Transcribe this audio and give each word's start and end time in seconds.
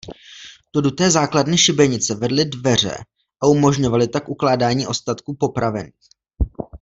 Do 0.73 0.81
duté 0.85 1.11
základny 1.11 1.57
šibenice 1.57 2.15
vedly 2.15 2.45
dveře 2.45 2.97
a 3.43 3.47
umožňovaly 3.47 4.07
tak 4.07 4.29
ukládání 4.29 4.87
ostatků 4.87 5.35
popravených. 5.39 5.99